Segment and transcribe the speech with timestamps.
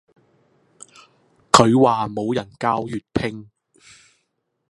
[1.51, 3.51] 佢話冇人教粵拼